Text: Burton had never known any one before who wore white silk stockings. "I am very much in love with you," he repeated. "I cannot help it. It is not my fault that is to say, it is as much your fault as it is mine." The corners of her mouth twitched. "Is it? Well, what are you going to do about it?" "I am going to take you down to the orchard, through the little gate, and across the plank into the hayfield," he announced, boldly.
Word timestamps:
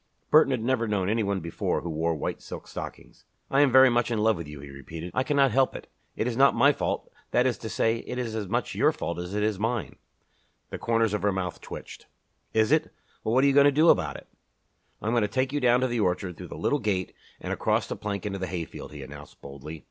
Burton 0.31 0.49
had 0.49 0.63
never 0.63 0.87
known 0.87 1.07
any 1.09 1.21
one 1.21 1.41
before 1.41 1.81
who 1.81 1.89
wore 1.91 2.15
white 2.15 2.41
silk 2.41 2.67
stockings. 2.67 3.23
"I 3.51 3.61
am 3.61 3.71
very 3.71 3.87
much 3.91 4.09
in 4.09 4.17
love 4.17 4.35
with 4.35 4.47
you," 4.47 4.59
he 4.59 4.71
repeated. 4.71 5.11
"I 5.13 5.21
cannot 5.21 5.51
help 5.51 5.75
it. 5.75 5.85
It 6.15 6.25
is 6.25 6.35
not 6.35 6.55
my 6.55 6.73
fault 6.73 7.11
that 7.29 7.45
is 7.45 7.55
to 7.59 7.69
say, 7.69 7.97
it 7.97 8.17
is 8.17 8.33
as 8.35 8.47
much 8.47 8.73
your 8.73 8.91
fault 8.91 9.19
as 9.19 9.35
it 9.35 9.43
is 9.43 9.59
mine." 9.59 9.97
The 10.71 10.79
corners 10.79 11.13
of 11.13 11.21
her 11.21 11.31
mouth 11.31 11.61
twitched. 11.61 12.07
"Is 12.51 12.71
it? 12.71 12.91
Well, 13.23 13.35
what 13.35 13.43
are 13.43 13.47
you 13.47 13.53
going 13.53 13.65
to 13.65 13.71
do 13.71 13.89
about 13.89 14.15
it?" 14.17 14.27
"I 15.03 15.05
am 15.05 15.13
going 15.13 15.21
to 15.21 15.27
take 15.27 15.53
you 15.53 15.59
down 15.59 15.81
to 15.81 15.87
the 15.87 15.99
orchard, 15.99 16.35
through 16.35 16.47
the 16.47 16.57
little 16.57 16.79
gate, 16.79 17.13
and 17.39 17.53
across 17.53 17.85
the 17.85 17.95
plank 17.95 18.25
into 18.25 18.39
the 18.39 18.47
hayfield," 18.47 18.93
he 18.93 19.03
announced, 19.03 19.39
boldly. 19.39 19.79